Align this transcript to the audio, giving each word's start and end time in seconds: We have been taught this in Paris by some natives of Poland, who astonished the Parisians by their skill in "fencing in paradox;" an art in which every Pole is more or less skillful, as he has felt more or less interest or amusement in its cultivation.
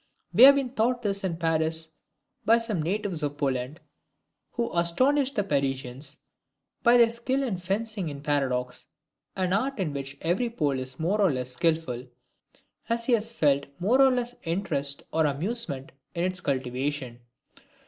We 0.33 0.45
have 0.45 0.55
been 0.55 0.71
taught 0.73 1.03
this 1.03 1.23
in 1.23 1.37
Paris 1.37 1.91
by 2.43 2.57
some 2.57 2.81
natives 2.81 3.21
of 3.21 3.37
Poland, 3.37 3.81
who 4.53 4.75
astonished 4.75 5.35
the 5.35 5.43
Parisians 5.43 6.17
by 6.81 6.97
their 6.97 7.11
skill 7.11 7.43
in 7.43 7.57
"fencing 7.57 8.09
in 8.09 8.23
paradox;" 8.23 8.87
an 9.35 9.53
art 9.53 9.77
in 9.77 9.93
which 9.93 10.17
every 10.21 10.49
Pole 10.49 10.79
is 10.79 10.99
more 10.99 11.21
or 11.21 11.29
less 11.29 11.51
skillful, 11.51 12.07
as 12.89 13.05
he 13.05 13.13
has 13.13 13.31
felt 13.31 13.67
more 13.77 14.01
or 14.01 14.09
less 14.09 14.33
interest 14.43 15.03
or 15.13 15.27
amusement 15.27 15.91
in 16.15 16.23
its 16.23 16.41
cultivation. 16.41 17.19